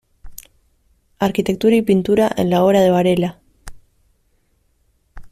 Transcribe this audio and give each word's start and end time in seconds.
Arquitectura 1.19 1.75
y 1.75 1.83
Pintura 1.83 2.31
en 2.35 2.49
la 2.49 2.63
obra 2.63 2.81
de 2.81 2.89
Varela. 2.89 3.39